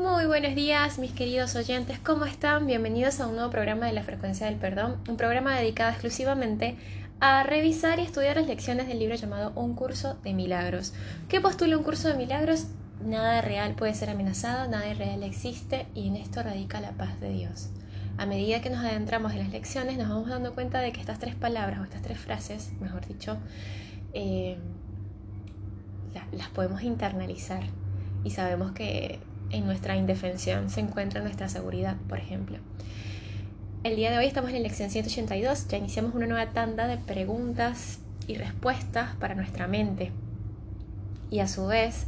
[0.00, 2.66] Muy buenos días, mis queridos oyentes, ¿cómo están?
[2.66, 6.78] Bienvenidos a un nuevo programa de la frecuencia del perdón, un programa dedicado exclusivamente
[7.20, 10.94] a revisar y estudiar las lecciones del libro llamado Un curso de milagros.
[11.28, 12.68] ¿Qué postula un curso de milagros?
[13.04, 17.32] Nada real puede ser amenazado, nada real existe y en esto radica la paz de
[17.32, 17.68] Dios.
[18.16, 21.18] A medida que nos adentramos en las lecciones nos vamos dando cuenta de que estas
[21.18, 23.36] tres palabras o estas tres frases, mejor dicho,
[24.14, 24.56] eh,
[26.32, 27.64] las podemos internalizar
[28.24, 29.20] y sabemos que
[29.50, 32.58] en nuestra indefensión se encuentra nuestra seguridad, por ejemplo.
[33.82, 36.98] El día de hoy estamos en la lección 182, ya iniciamos una nueva tanda de
[36.98, 40.12] preguntas y respuestas para nuestra mente.
[41.30, 42.06] Y a su vez,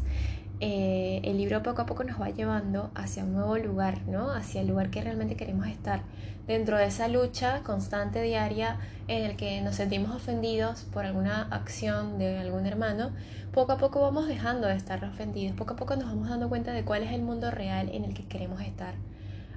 [0.64, 4.30] eh, el libro poco a poco nos va llevando hacia un nuevo lugar, ¿no?
[4.30, 6.02] Hacia el lugar que realmente queremos estar.
[6.46, 12.16] Dentro de esa lucha constante diaria en el que nos sentimos ofendidos por alguna acción
[12.20, 13.10] de algún hermano,
[13.52, 16.72] poco a poco vamos dejando de estar ofendidos, poco a poco nos vamos dando cuenta
[16.72, 18.94] de cuál es el mundo real en el que queremos estar.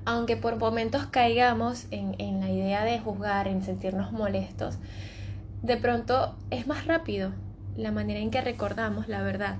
[0.05, 4.79] Aunque por momentos caigamos en, en la idea de juzgar, en sentirnos molestos,
[5.61, 7.31] de pronto es más rápido
[7.77, 9.57] la manera en que recordamos la verdad.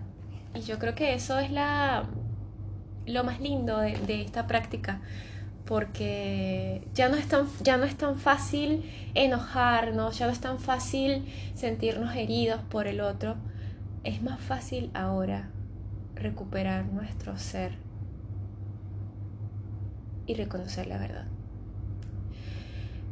[0.56, 2.06] Y yo creo que eso es la,
[3.06, 5.02] lo más lindo de, esta práctica,
[5.66, 10.59] porque ya no, es tan, ya no es tan fácil enojarnos, ya no es tan
[10.59, 11.25] fácil
[11.56, 13.36] sentirnos heridos por el otro,
[14.03, 15.50] es más fácil ahora
[16.16, 17.73] recuperar nuestro ser
[20.25, 21.25] y reconocer la verdad.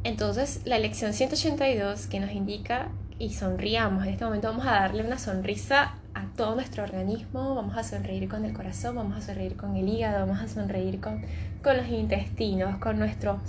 [0.02, 5.04] Entonces, la lección 182 que nos indica y sonriamos, en este momento vamos a darle
[5.04, 9.56] una sonrisa a todo nuestro organismo, vamos a sonreír con el corazón, vamos a sonreír
[9.56, 11.22] con el hígado, vamos a sonreír con,
[11.62, 13.40] con los intestinos, con nuestros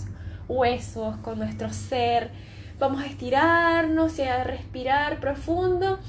[0.47, 2.31] huesos, con nuestro ser.
[2.79, 5.99] Vamos a estirarnos y a respirar profundo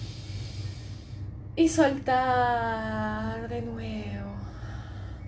[1.55, 4.33] y soltar de nuevo.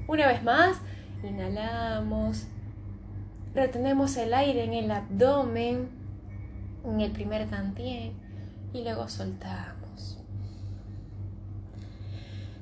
[0.07, 0.79] Una vez más,
[1.23, 2.47] inhalamos,
[3.55, 5.89] retenemos el aire en el abdomen,
[6.85, 8.13] en el primer tantien
[8.73, 9.78] y luego soltamos.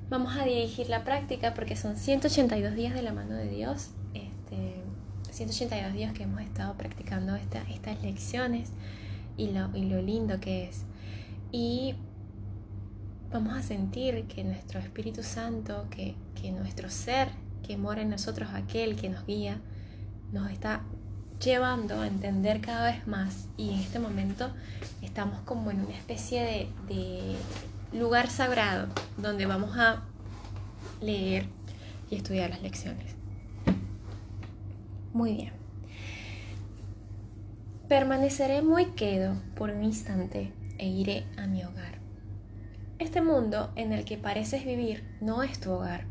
[0.08, 3.90] Vamos a dirigir la práctica porque son 182 días de la mano de Dios.
[4.14, 4.84] Este,
[5.32, 8.70] 182 días que hemos estado practicando estas lecciones
[9.36, 9.68] y lo,
[10.02, 10.84] lindo que es.
[11.50, 11.96] Y
[13.32, 16.14] vamos a sentir que nuestro Espíritu Santo, que,
[16.52, 17.28] nuestro ser
[17.66, 19.58] que mora en nosotros, aquel que nos guía,
[20.32, 20.82] nos está
[21.44, 24.50] llevando a entender cada vez más y en este momento
[25.02, 27.36] estamos como en una especie de
[27.98, 30.02] lugar sagrado donde vamos a
[31.00, 31.46] leer
[32.10, 33.14] y estudiar las lecciones.
[35.12, 35.52] Muy bien.
[37.88, 41.98] Permaneceré muy quedo por un instante e iré a mi hogar.
[42.98, 46.04] Este mundo en el que pareces vivir no es tu hogar.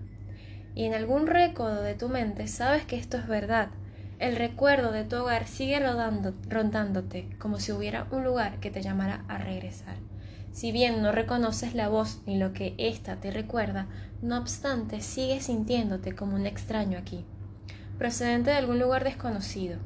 [0.74, 3.70] Y en algún recodo de tu mente sabes que esto es verdad.
[4.20, 8.82] El recuerdo de tu hogar sigue rodando, rondándote como si hubiera un lugar que te
[8.82, 9.98] llamara a regresar.
[10.56, 13.88] Si bien no reconoces la voz ni lo que ésta te recuerda,
[14.22, 17.26] no obstante sigues sintiéndote como un extraño aquí,
[17.98, 19.80] procedente de algún lugar desconocido.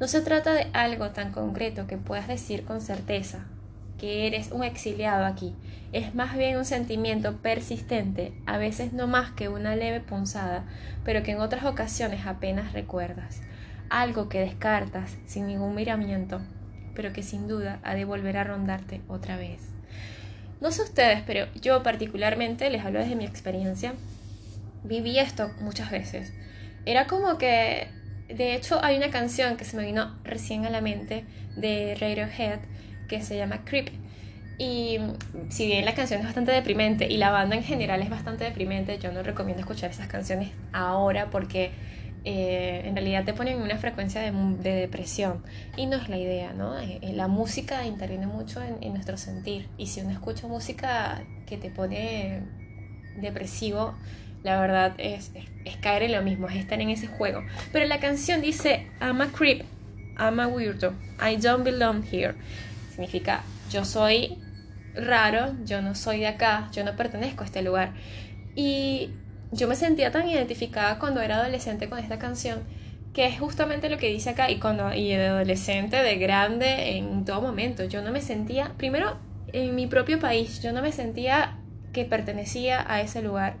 [0.00, 3.44] No se trata de algo tan concreto que puedas decir con certeza,
[3.98, 5.54] que eres un exiliado aquí.
[5.92, 10.64] Es más bien un sentimiento persistente, a veces no más que una leve punzada,
[11.04, 13.42] pero que en otras ocasiones apenas recuerdas.
[13.90, 16.40] Algo que descartas sin ningún miramiento,
[16.96, 19.60] pero que sin duda ha de volver a rondarte otra vez.
[20.60, 23.94] No sé ustedes, pero yo particularmente, les hablo desde mi experiencia,
[24.84, 26.32] viví esto muchas veces.
[26.86, 27.88] Era como que,
[28.28, 31.24] de hecho, hay una canción que se me vino recién a la mente
[31.56, 32.60] de Radiohead,
[33.08, 33.90] que se llama Creep.
[34.58, 34.98] Y
[35.50, 38.98] si bien la canción es bastante deprimente y la banda en general es bastante deprimente,
[38.98, 41.72] yo no recomiendo escuchar esas canciones ahora porque
[42.28, 45.44] eh, en realidad te ponen una frecuencia de, depresión
[45.76, 46.78] y no es la idea, ¿no?
[46.78, 51.56] Eh, eh, la música interviene mucho en, nuestro sentir y si uno escucha música que
[51.56, 52.42] te pone
[53.20, 53.94] depresivo,
[54.42, 55.30] la verdad es,
[55.64, 57.42] es, caer en lo mismo, es estar en ese juego.
[57.72, 59.62] Pero la canción dice, I'm a creep,
[60.18, 62.34] I'm a weirdo, I don't belong here
[62.96, 64.38] significa yo soy
[64.94, 67.92] raro, yo no soy de acá, yo no pertenezco a este lugar.
[68.54, 69.10] Y
[69.56, 72.60] yo me sentía tan identificada cuando era adolescente con esta canción,
[73.12, 77.24] que es justamente lo que dice acá, y, cuando, y de adolescente, de grande, en
[77.24, 77.84] todo momento.
[77.84, 79.16] Yo no me sentía, primero,
[79.52, 81.56] en mi propio país, yo no me sentía
[81.92, 83.56] que pertenecía a ese lugar.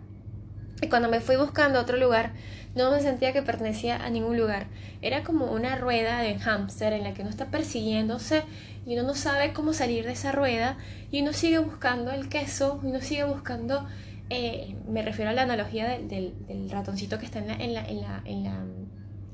[0.82, 2.32] Y cuando me fui buscando otro lugar,
[2.74, 4.66] no me sentía que pertenecía a ningún lugar.
[5.00, 8.42] Era como una rueda de hámster en la que uno está persiguiéndose
[8.86, 10.76] y uno no sabe cómo salir de esa rueda
[11.10, 13.86] y uno sigue buscando el queso uno sigue buscando
[14.28, 16.34] eh, me refiero a la analogía del,
[16.70, 17.86] ratoncito que está en la,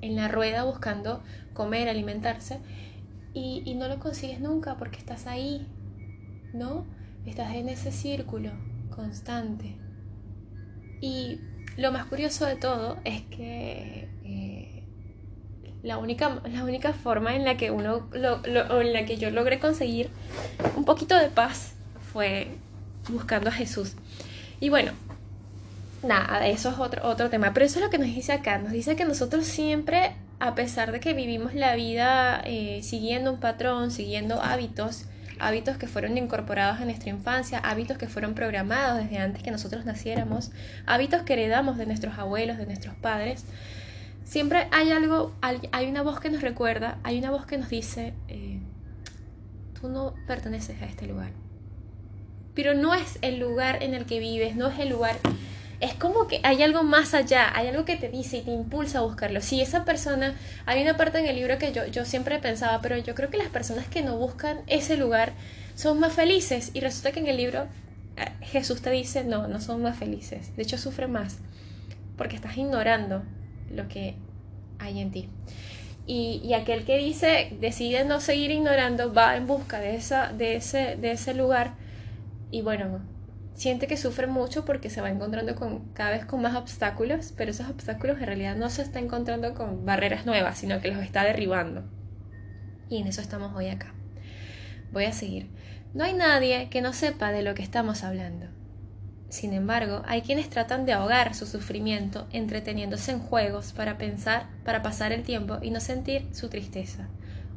[0.03, 1.23] la, rueda buscando
[1.55, 2.59] comer, alimentarse,
[3.33, 5.67] y, no lo consigues nunca porque estás ahí,
[6.53, 6.85] ¿no?
[7.25, 8.50] Estás en ese círculo
[8.94, 9.77] constante.
[11.00, 11.41] Y
[11.79, 14.85] lo más curioso de todo es que eh,
[15.83, 20.11] la, única, la única forma en la que uno en la que yo logré conseguir
[20.77, 21.75] un poquito de paz
[22.12, 22.49] fue
[23.09, 23.97] buscando a Jesús.
[24.62, 24.93] Y bueno,
[26.05, 27.53] nada, eso es otro, otro tema.
[27.53, 28.59] Pero eso es lo que nos dice acá.
[28.59, 33.41] Nos dice que nosotros siempre, a pesar de que vivimos la vida eh, siguiendo un
[33.41, 35.06] patrón, siguiendo hábitos,
[35.41, 39.85] hábitos que fueron incorporados en nuestra infancia, hábitos que fueron programados desde antes que nosotros
[39.85, 40.53] naciéramos,
[40.87, 43.44] hábitos que heredamos de nuestros abuelos, de nuestros padres,
[44.23, 48.15] siempre hay algo, hay una voz que nos recuerda, hay una voz que nos dice,
[48.29, 48.61] eh,
[49.81, 51.42] tú no perteneces a este lugar.
[52.54, 55.16] Pero no es el lugar en el que vives, no es el lugar
[55.82, 59.00] es como que hay algo más allá, hay algo que te dice y te impulsa
[59.00, 59.40] a buscarlo.
[59.40, 62.96] Si esa persona, hay una parte en el libro que yo, yo siempre pensaba, pero
[62.99, 65.32] yo creo que las personas que no buscan ese lugar
[65.75, 67.66] son más felices y resulta que en el libro
[68.16, 71.38] eh, Jesús te dice, no, no son más felices, de hecho sufre más,
[72.16, 73.25] porque estás ignorando
[73.75, 74.14] lo que
[74.78, 75.28] hay en ti.
[76.06, 80.56] Y, y, aquel que dice, decide no seguir ignorando, va en busca de, esa, de,
[80.56, 81.75] ese, de ese lugar
[82.52, 83.00] y bueno,
[83.54, 87.50] siente que sufre mucho porque se va encontrando con cada vez con más obstáculos, pero
[87.50, 91.25] esos obstáculos en realidad no se está encontrando con barreras nuevas, sino que los está
[91.25, 91.82] derribando.
[92.90, 93.94] Y en eso estamos hoy acá.
[94.93, 95.49] Voy a seguir.
[95.94, 98.46] No hay nadie que no sepa de lo que estamos hablando.
[99.31, 104.82] Sin embargo, hay quienes tratan de ahogar su sufrimiento entreteniéndose en juegos para pensar, para
[104.82, 107.08] pasar el tiempo y no sentir su tristeza.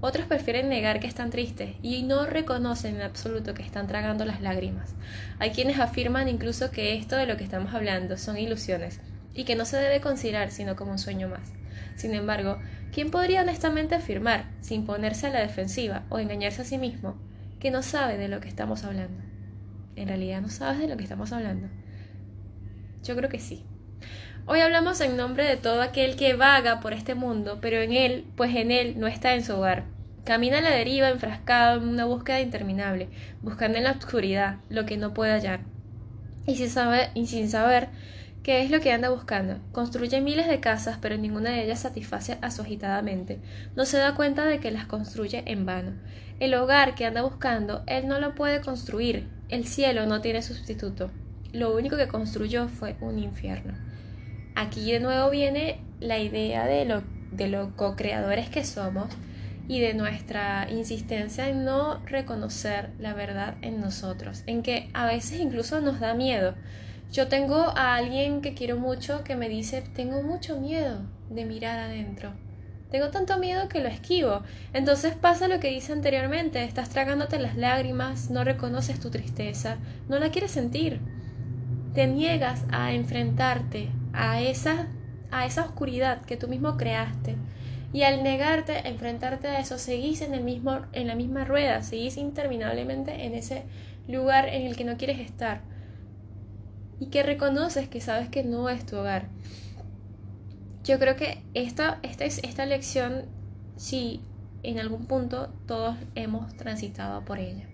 [0.02, 4.42] Otros prefieren negar que están tristes y no reconocen en absoluto que están tragando las
[4.42, 4.94] lágrimas.
[5.40, 9.00] Hay quienes afirman incluso que esto de lo que estamos hablando son ilusiones
[9.34, 11.54] y que no se debe considerar sino como un sueño más.
[11.96, 12.60] Sin embargo,
[12.92, 17.16] ¿quién podría honestamente afirmar, sin ponerse a la defensiva o engañarse a sí mismo,
[17.60, 19.24] que no sabe de lo que estamos hablando?
[19.96, 21.68] En realidad no sabes de lo que estamos hablando.
[23.04, 23.66] Yo creo que sí.
[24.48, 28.28] Hoy hablamos en nombre de todo aquel que vaga por este mundo, pero en él,
[28.36, 29.86] pues en él no está en su hogar.
[30.24, 33.10] Camina a la deriva enfrascado en una búsqueda interminable,
[33.42, 35.62] buscando en la oscuridad lo que no puede hallar.
[36.46, 37.90] Y sin saber, sin saber
[38.44, 39.58] qué es lo que anda buscando.
[39.72, 43.40] Construye miles de casas, pero ninguna de ellas satisface a su agitada mente.
[43.76, 45.94] No se da cuenta de que las construye en vano.
[46.40, 49.28] El hogar que anda buscando, él no lo puede construir.
[49.50, 51.10] El cielo no tiene sustituto.
[51.52, 53.74] Lo único que construyó fue un infierno.
[54.56, 59.10] Aquí de nuevo viene la idea de lo, de lo co-creadores que somos
[59.68, 65.40] y de nuestra insistencia en no reconocer la verdad en nosotros, en que a veces
[65.40, 66.56] incluso nos da miedo.
[67.12, 71.80] Yo tengo a alguien que quiero mucho que me dice, tengo mucho miedo de mirar
[71.80, 72.32] adentro.
[72.92, 74.42] Tengo tanto miedo que lo esquivo.
[74.74, 79.78] Entonces pasa lo que dice anteriormente, estás tragándote las lágrimas, no reconoces tu tristeza,
[80.08, 81.02] no la quieres sentir.
[81.94, 84.88] Te niegas a enfrentarte a esa,
[85.32, 87.36] a esa oscuridad que tú mismo creaste
[87.96, 92.18] y al negarte enfrentarte a eso, seguís en, el mismo, en la misma rueda, seguís
[92.18, 93.64] interminablemente en ese
[94.10, 95.62] lugar en el que no quieres estar.
[97.00, 99.30] Y que reconoces que sabes que no es tu hogar.
[100.84, 103.28] Yo creo que esta, esta, esta lección,
[103.78, 104.20] si
[104.62, 107.66] en algún punto todos hemos transitado por ella.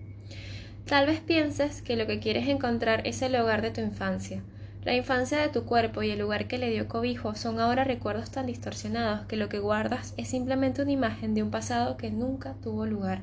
[0.86, 4.44] Tal vez pienses que lo que quieres encontrar es el hogar de tu infancia,
[4.84, 8.32] la infancia de tu cuerpo y el lugar que le dio cobijo son ahora recuerdos
[8.32, 12.54] tan distorsionados que lo que guardas es simplemente una imagen de un pasado que nunca
[12.54, 13.20] tuvo lugar.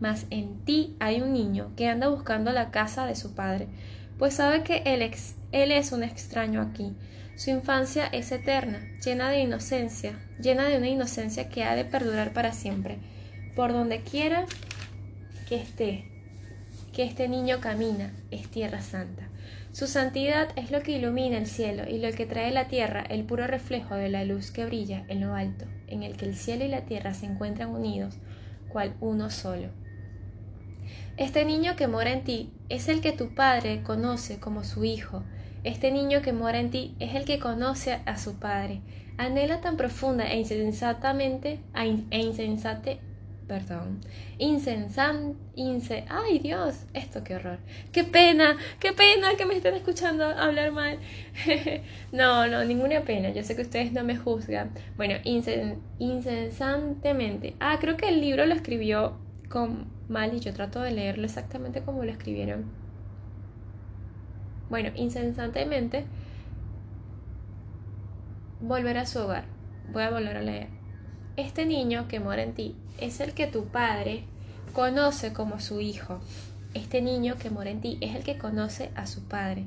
[0.00, 3.68] Mas en ti hay un niño que anda buscando la casa de su padre,
[4.18, 5.00] pues sabe que él,
[5.52, 6.92] él es un extraño aquí.
[7.36, 12.34] Su infancia es eterna, llena de inocencia, llena de una inocencia que ha de perdurar
[12.34, 12.98] para siempre.
[13.56, 14.44] Por donde quiera
[15.48, 16.04] que esté,
[16.92, 19.31] que este niño camina, es tierra santa.
[19.72, 23.24] Su santidad es lo que ilumina el cielo y lo que trae la tierra el
[23.24, 26.66] puro reflejo de la luz que brilla en lo alto, en el que el cielo
[26.66, 28.18] y la tierra se encuentran unidos,
[28.68, 29.68] cual uno solo.
[31.16, 35.22] Este niño que mora en ti es el que tu padre conoce como su hijo.
[35.64, 38.82] Este niño que mora en ti es el que conoce a su padre.
[39.16, 43.00] Anhela tan profunda e insensatamente e insensate
[43.52, 44.00] perdón,
[44.38, 47.58] insensan, inse, ay Dios, esto qué horror,
[47.92, 50.98] qué pena, qué pena que me estén escuchando hablar mal.
[52.12, 54.70] no, no, ninguna pena, yo sé que ustedes no me juzgan.
[54.96, 57.54] Bueno, incesantemente.
[57.60, 59.18] Ah, creo que el libro lo escribió
[59.50, 62.64] con mal y yo trato de leerlo exactamente como lo escribieron.
[64.70, 66.06] Bueno, incesantemente
[68.62, 69.44] volver a su hogar.
[69.92, 70.68] Voy a volver a leer.
[71.36, 74.24] Este niño que mora en ti es el que tu padre
[74.72, 76.20] conoce como su hijo.
[76.74, 79.66] Este niño que mora en ti es el que conoce a su padre.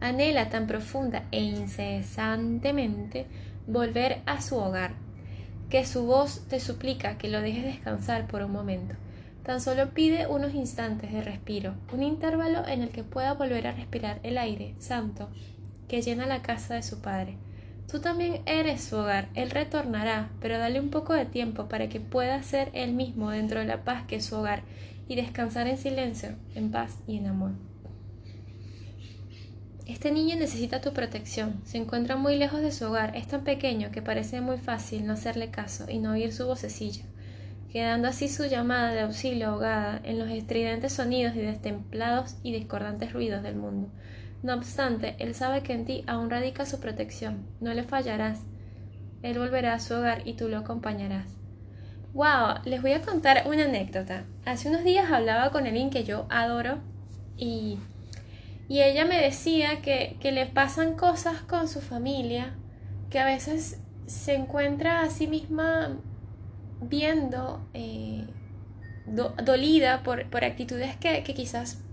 [0.00, 3.26] Anhela tan profunda e incesantemente
[3.66, 4.92] volver a su hogar,
[5.70, 8.94] que su voz te suplica que lo dejes descansar por un momento.
[9.44, 13.72] Tan solo pide unos instantes de respiro, un intervalo en el que pueda volver a
[13.72, 15.28] respirar el aire santo
[15.88, 17.36] que llena la casa de su padre.
[17.90, 22.00] Tú también eres su hogar, Él retornará, pero dale un poco de tiempo para que
[22.00, 24.62] pueda ser Él mismo dentro de la paz que es su hogar
[25.06, 27.52] y descansar en silencio, en paz y en amor.
[29.86, 33.90] Este niño necesita tu protección, se encuentra muy lejos de su hogar, es tan pequeño
[33.90, 37.04] que parece muy fácil no hacerle caso y no oír su vocecilla,
[37.70, 43.12] quedando así su llamada de auxilio ahogada en los estridentes sonidos y destemplados y discordantes
[43.12, 43.90] ruidos del mundo.
[44.44, 48.42] No obstante, él sabe que en ti aún radica su protección, no le fallarás.
[49.22, 51.24] Él volverá a su hogar y tú lo acompañarás.
[52.12, 54.24] Wow, les voy a contar una anécdota.
[54.44, 56.80] Hace unos días hablaba con alguien que yo adoro
[57.38, 57.78] y,
[58.68, 62.52] y ella me decía que, que le pasan cosas con su familia,
[63.08, 65.96] que a veces se encuentra a sí misma
[66.82, 68.26] viendo eh,
[69.06, 71.83] dolida por, por actitudes que, que quizás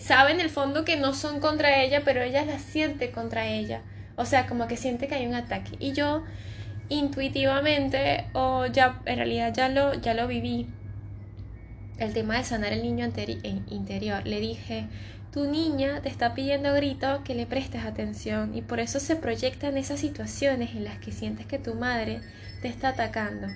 [0.00, 3.82] sabe en el fondo que no son contra ella, pero ella las siente contra ella.
[4.16, 5.76] O sea, como que siente que hay un ataque.
[5.78, 6.24] Y yo
[6.88, 10.66] intuitivamente, o ya en realidad ya lo, ya lo viví,
[11.98, 13.08] el tema de sanar el niño
[13.68, 14.26] interior.
[14.26, 14.86] Le dije,
[15.32, 19.76] tu niña te está pidiendo grito que le prestes atención y por eso se proyectan
[19.76, 22.20] esas situaciones en las que sientes que tu madre
[22.62, 23.48] te está atacando.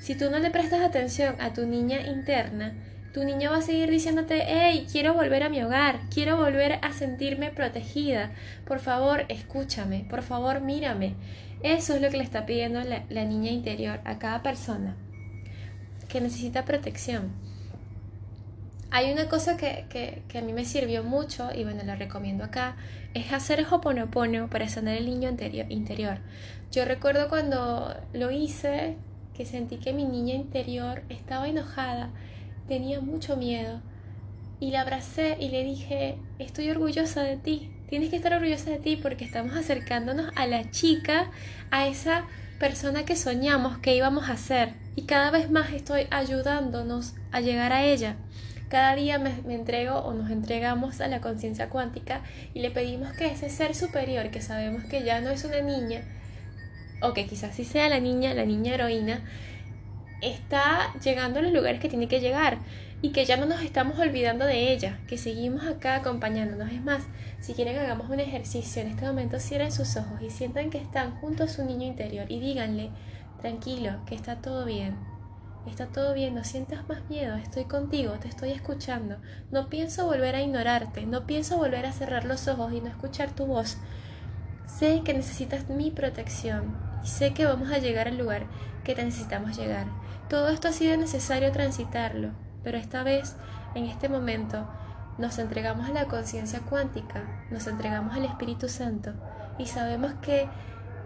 [0.00, 2.74] Si tú no le prestas atención a tu niña interna,
[3.18, 6.92] tu niño va a seguir diciéndote, hey, quiero volver a mi hogar, quiero volver a
[6.92, 8.30] sentirme protegida,
[8.64, 11.14] por favor, escúchame, por favor, mírame.
[11.64, 14.94] Eso es lo que le está pidiendo la, niña interior a cada persona
[16.08, 17.32] que necesita protección.
[18.92, 22.76] Hay una cosa que, que, a mí me sirvió mucho y bueno, la recomiendo acá,
[23.14, 25.34] es hacer hoponopono para sanar el niño
[25.68, 26.18] interior.
[26.70, 28.96] Yo recuerdo cuando lo hice,
[29.34, 32.10] que sentí que mi niña interior estaba enojada
[32.68, 33.80] tenía mucho miedo.
[34.60, 38.78] Y la abracé y le dije, estoy orgullosa de ti, tienes que estar orgullosa de
[38.78, 41.30] ti porque estamos acercándonos a la chica,
[41.70, 42.26] a esa
[42.58, 44.74] persona que soñamos que íbamos a ser.
[44.96, 48.16] Y cada vez más estoy ayudándonos a llegar a ella.
[48.68, 52.20] Cada día me, entrego o nos entregamos a la conciencia cuántica
[52.52, 56.02] y le pedimos que ese ser superior, que sabemos que ya no es una niña,
[57.00, 59.22] o que quizás sí sea la niña, la niña heroína,
[60.20, 62.58] está llegando a los lugares que tiene que llegar
[63.00, 66.72] y que ya no nos estamos olvidando de ella, que seguimos acá acompañándonos.
[66.72, 67.04] Es más,
[67.40, 71.14] si quieren hagamos un ejercicio, en este momento cierren sus ojos y sientan que están
[71.20, 72.90] junto a su niño interior y díganle,
[73.40, 74.96] tranquilo, que está todo bien.
[75.66, 79.18] Está todo bien, no sientas más miedo, estoy contigo, te estoy escuchando.
[79.50, 83.32] No pienso volver a ignorarte, no pienso volver a cerrar los ojos y no escuchar
[83.32, 83.76] tu voz.
[84.66, 88.46] Sé que necesitas mi protección sé que vamos a llegar al lugar
[88.84, 89.86] que necesitamos llegar.
[90.28, 92.30] Todo esto ha sido necesario transitarlo,
[92.62, 93.36] pero esta vez,
[93.74, 94.68] en este momento,
[95.18, 99.12] nos entregamos a la conciencia cuántica, nos entregamos al Espíritu Santo
[99.58, 100.48] y sabemos que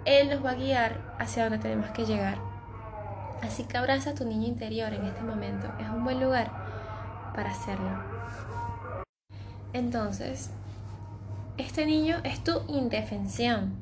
[0.04, 2.38] Él nos va a guiar hacia donde tenemos que llegar.
[3.42, 6.50] Así que abraza a tu niño interior en este momento, es un buen lugar
[7.34, 7.90] para hacerlo.
[9.72, 10.50] Entonces,
[11.56, 13.74] este niño es tu indefensión,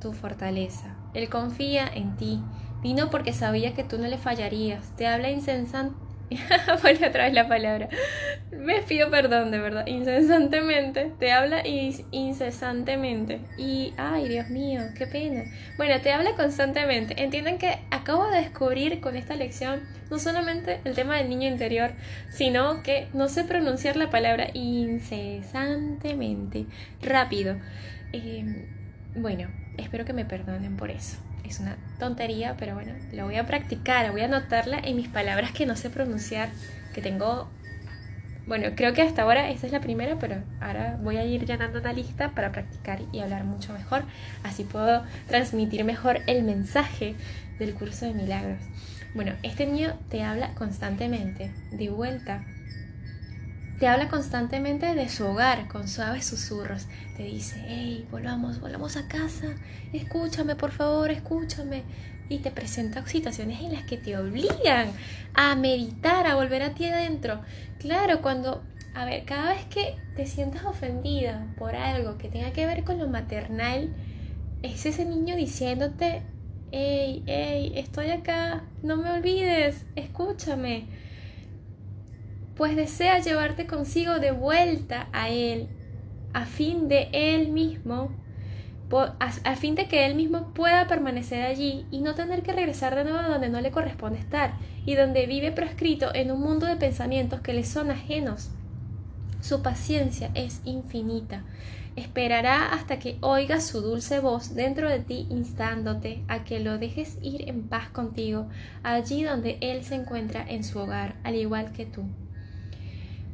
[0.00, 0.93] tu fortaleza.
[1.14, 2.40] Él confía en ti
[2.84, 4.94] Vino porque sabía que tú no le fallarías.
[4.98, 5.96] Te habla insensante.
[6.82, 7.88] Vuelve otra vez la palabra.
[8.52, 9.86] Me pido perdón, de verdad.
[9.86, 11.10] Incesantemente.
[11.18, 13.40] Te habla incesantemente.
[13.56, 15.44] Y, ay, Dios mío, qué pena.
[15.78, 17.22] Bueno, te habla constantemente.
[17.22, 19.80] Entienden que acabo de descubrir con esta lección
[20.10, 21.92] no solamente el tema del niño interior,
[22.28, 26.66] sino que no sé pronunciar la palabra incesantemente.
[27.00, 27.56] Rápido.
[28.12, 28.68] Eh,
[29.16, 31.18] bueno, espero que me perdonen por eso.
[31.44, 35.52] Es una tontería, pero bueno, lo voy a practicar, voy a anotarla en mis palabras
[35.52, 36.48] que no sé pronunciar,
[36.94, 37.50] que tengo,
[38.46, 41.80] bueno, creo que hasta ahora esta es la primera, pero ahora voy a ir llenando
[41.80, 44.04] una lista para practicar y hablar mucho mejor,
[44.42, 47.14] así puedo transmitir mejor el mensaje
[47.58, 48.58] del curso de milagros.
[49.14, 52.44] Bueno, este niño te habla constantemente, de vuelta,
[53.78, 56.86] te habla constantemente de su hogar con suaves susurros.
[57.16, 59.48] Te dice, hey, volvamos, volvamos a casa.
[59.92, 61.82] Escúchame, por favor, escúchame.
[62.28, 64.88] Y te presenta situaciones en las que te obligan
[65.34, 67.42] a meditar, a volver a ti adentro.
[67.78, 68.62] Claro, cuando
[68.94, 72.98] a ver, cada vez que te sientas ofendida por algo que tenga que ver con
[72.98, 73.92] lo maternal,
[74.62, 76.22] es ese niño diciéndote,
[76.70, 80.86] hey, hey, estoy acá, no me olvides, escúchame.
[82.56, 85.68] Pues desea llevarte consigo de vuelta a Él,
[86.32, 88.10] a fin de Él mismo,
[89.18, 93.04] a, fin de que Él mismo pueda permanecer allí y no tener que regresar de
[93.04, 94.54] nuevo a donde no le corresponde estar
[94.86, 98.50] y donde vive proscrito en un mundo de pensamientos que le son ajenos.
[99.40, 101.42] Su paciencia es infinita
[101.96, 107.18] Esperará hasta que oigas su dulce voz dentro de ti instándote a que lo dejes
[107.22, 108.48] ir en paz contigo,
[108.82, 112.02] allí donde Él se encuentra en su hogar, al igual que tú.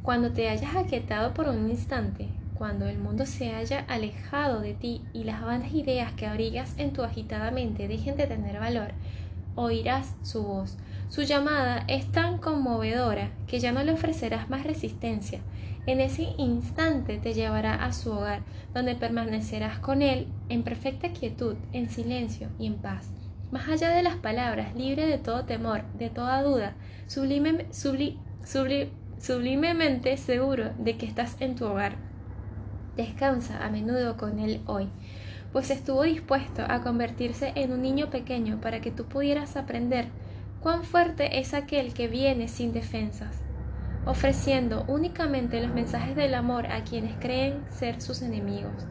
[0.03, 5.01] Cuando te hayas aquietado por un instante, cuando el mundo se haya alejado de ti
[5.13, 8.91] y las vanas ideas que abrigas en tu agitada mente dejen de tener valor,
[9.55, 10.77] oirás su voz.
[11.09, 15.41] Su llamada es tan conmovedora que ya no le ofrecerás más resistencia
[15.87, 18.43] en ese instante te llevará a su hogar,
[18.73, 23.09] donde permanecerás con él en perfecta quietud, en silencio y en paz.
[23.51, 26.75] Más allá de las palabras, libre de todo temor, de toda duda,
[27.07, 27.65] sublime,
[29.21, 31.95] sublimemente seguro de que estás en tu hogar.
[32.97, 34.89] Descansa a menudo con él hoy,
[35.53, 40.07] pues estuvo dispuesto a convertirse en un niño pequeño para que tú pudieras aprender
[40.59, 43.37] cuán fuerte es aquel que viene sin defensas,
[44.05, 48.87] ofreciendo únicamente los mensajes del amor a quienes creen ser sus enemigos.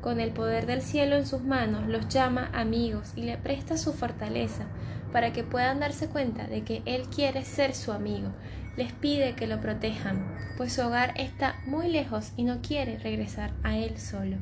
[0.00, 3.92] Con el poder del cielo en sus manos los llama amigos y le presta su
[3.92, 4.66] fortaleza
[5.12, 8.28] para que puedan darse cuenta de que Él quiere ser su amigo.
[8.78, 10.24] Les pide que lo protejan,
[10.56, 14.36] pues su hogar está muy lejos y no quiere regresar a Él solo.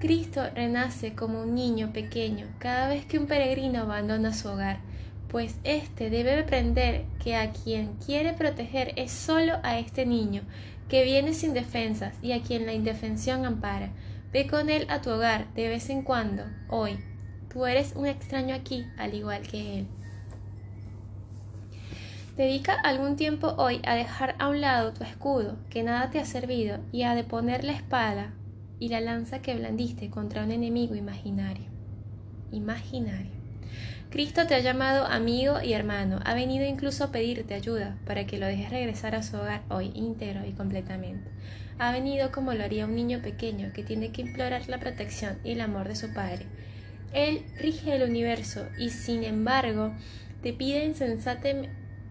[0.00, 4.80] Cristo renace como un niño pequeño cada vez que un peregrino abandona su hogar
[5.28, 10.42] pues éste debe aprender que a quien quiere proteger es solo a este niño,
[10.88, 13.90] que viene sin defensas y a quien la indefensión ampara.
[14.32, 16.98] Ve con él a tu hogar de vez en cuando, hoy.
[17.52, 19.86] Tú eres un extraño aquí, al igual que él.
[22.38, 26.24] Dedica algún tiempo hoy a dejar a un lado tu escudo, que nada te ha
[26.24, 28.32] servido, y a deponer la espada
[28.78, 31.64] y la lanza que blandiste contra un enemigo imaginario.
[32.52, 33.32] Imaginario.
[34.10, 38.38] Cristo te ha llamado amigo y hermano, ha venido incluso a pedirte ayuda para que
[38.38, 41.28] lo dejes regresar a su hogar hoy íntegro y completamente.
[41.80, 45.50] Ha venido como lo haría un niño pequeño que tiene que implorar la protección y
[45.50, 46.46] el amor de su padre.
[47.12, 49.92] Él rige el universo y sin embargo
[50.40, 50.84] te pide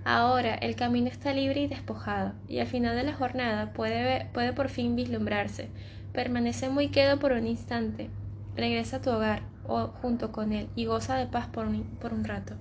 [0.05, 4.51] Ahora el camino está libre y despojado, y al final de la jornada puede, puede
[4.51, 5.69] por fin vislumbrarse.
[6.11, 8.09] Permanece muy quedo por un instante.
[8.55, 12.13] Regresa a tu hogar o junto con él y goza de paz por un, por
[12.13, 12.55] un rato.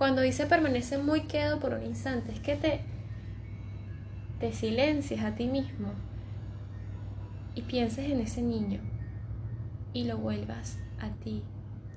[0.00, 2.80] Cuando dice permanece muy quedo por un instante, es que te,
[4.38, 5.92] te silencias a ti mismo
[7.54, 8.80] y pienses en ese niño
[9.92, 11.42] y lo vuelvas a ti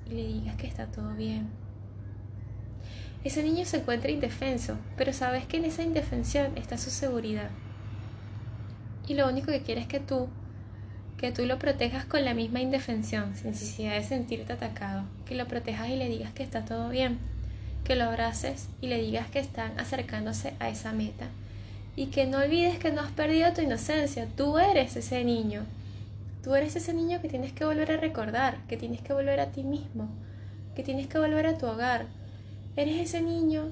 [0.04, 1.48] y le digas que está todo bien,
[3.24, 7.48] ese niño se encuentra indefenso, pero sabes que en esa indefensión está su seguridad.
[9.08, 10.28] Y lo único que quiere es que tú,
[11.16, 15.48] que tú lo protejas con la misma indefensión, sin necesidad de sentirte atacado, que lo
[15.48, 17.32] protejas y le digas que está todo bien,
[17.84, 21.28] que lo abraces y le digas que están acercándose a esa meta.
[21.96, 25.64] Y que no olvides que no has perdido tu inocencia, tú eres ese niño,
[26.42, 29.52] tú eres ese niño que tienes que volver a recordar, que tienes que volver a
[29.52, 30.08] ti mismo,
[30.74, 32.06] que tienes que volver a tu hogar,
[32.74, 33.70] eres ese niño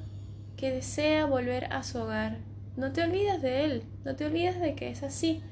[0.57, 2.37] que desea volver a su hogar,
[2.77, 5.43] no te olvides de él, no te olvides de que es así,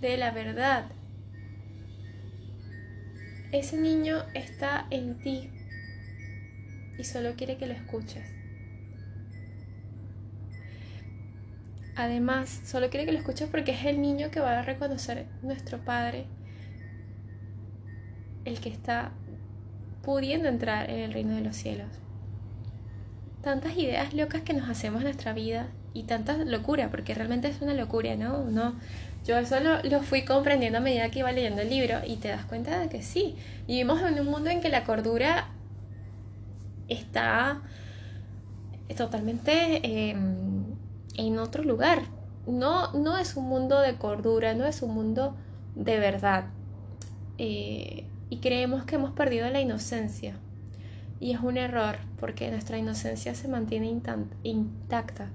[0.00, 0.86] de la verdad.
[3.52, 5.50] Ese niño está en ti
[6.98, 8.24] y solo quiere que lo escuches.
[11.96, 15.78] Además, solo quiere que lo escuches porque es el niño que va a reconocer nuestro
[15.78, 16.26] Padre,
[18.44, 19.12] el que está
[20.02, 21.88] pudiendo entrar en el reino de los cielos.
[23.42, 27.62] Tantas ideas locas que nos hacemos en nuestra vida y tanta locura, porque realmente es
[27.62, 28.44] una locura, ¿no?
[28.44, 28.74] No,
[29.26, 32.44] yo eso lo, fui comprendiendo a medida que iba leyendo el libro y te das
[32.44, 35.48] cuenta de que sí, vivimos en un mundo en que la cordura
[36.88, 37.62] está
[38.96, 40.64] totalmente em,
[41.14, 42.02] en otro lugar.
[42.46, 45.36] No, no es un mundo de cordura, no es un mundo
[45.74, 46.46] de verdad.
[47.38, 50.36] Eh, y creemos que hemos perdido la inocencia.
[51.18, 53.88] Y es un error, porque nuestra inocencia se mantiene
[54.42, 55.30] intacta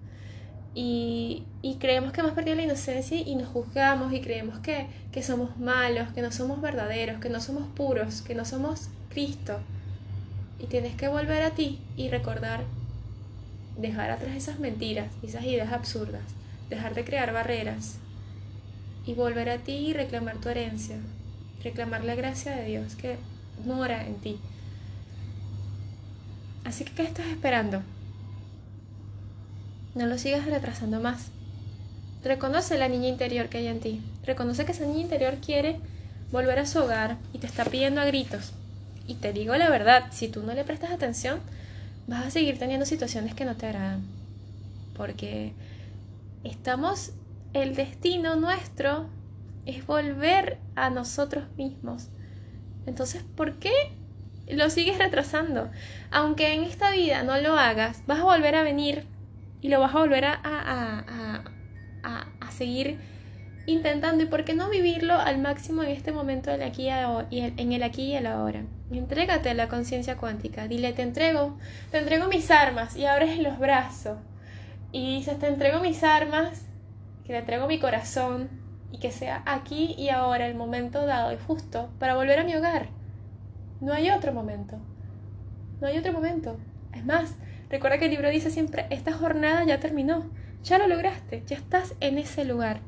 [0.74, 1.44] y,
[1.80, 6.12] creemos que hemos perdido la inocencia y nos juzgamos y creemos que, que somos malos,
[6.14, 9.60] que no somos verdaderos, que no somos puros, que no somos Cristo.
[10.62, 12.64] Y tienes que volver a ti y recordar,
[13.78, 16.24] dejar atrás esas mentiras, esas ideas absurdas,
[16.70, 17.98] dejar de crear barreras
[19.06, 20.98] y volver a ti y reclamar tu herencia,
[21.64, 23.18] reclamar la gracia de Dios que
[23.66, 24.40] mora en ti.
[26.64, 27.82] Así que, ¿qué estás esperando?
[29.96, 31.28] No lo sigas retrasando más.
[32.24, 34.02] Reconoce la niña interior que hay en ti.
[34.26, 35.80] Reconoce que esa niña interior quiere
[36.32, 38.54] volver a su hogar y te está pidiendo a gritos.
[39.12, 41.42] Y te digo la verdad, si tú no le prestas atención,
[42.08, 44.06] vas a seguir teniendo situaciones que no te agradan.
[44.96, 45.52] Porque
[46.46, 47.12] estamos,
[47.52, 49.10] el destino nuestro
[49.66, 52.08] es volver a nosotros mismos.
[52.86, 53.74] Entonces, ¿por qué
[54.48, 55.70] lo sigues retrasando?
[56.10, 59.04] Aunque en esta vida no lo hagas, vas a volver a venir
[59.60, 61.44] y lo vas a volver a, a,
[62.04, 62.98] a, a, seguir
[63.66, 64.24] intentando.
[64.24, 66.88] ¿Y por qué no vivirlo al máximo en este momento del aquí
[67.30, 68.64] y en el aquí y el ahora?
[68.98, 70.68] Entrégate a la conciencia cuántica.
[70.68, 71.58] Dile, te entrego,
[71.92, 74.18] te entrego mis armas y abres los brazos.
[74.92, 76.66] Y dices, te entrego mis armas,
[77.26, 78.50] que te entrego mi corazón
[78.92, 82.56] y que sea aquí y ahora el momento dado y justo para volver a mi
[82.56, 82.90] hogar.
[83.80, 84.78] No hay otro momento.
[85.80, 86.58] No hay otro momento.
[86.94, 87.36] Es más,
[87.72, 90.30] Recuerda que el libro dice siempre, esta jornada ya terminó,
[90.62, 92.82] ya lo lograste, ya estás en ese lugar.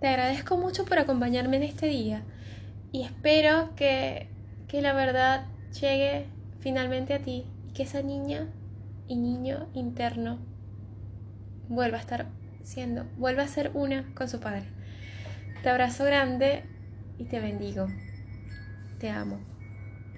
[0.00, 2.22] Te agradezco mucho por acompañarme en este día
[2.92, 4.28] y espero que,
[4.68, 5.46] que la verdad
[5.80, 6.26] llegue
[6.60, 8.48] finalmente a ti y que esa niña
[9.08, 10.38] y niño interno
[11.68, 12.26] vuelva a estar
[12.62, 14.64] siendo, vuelva a ser una con su padre.
[15.62, 16.64] Te abrazo grande
[17.18, 17.86] y te bendigo.
[18.98, 19.49] Te amo.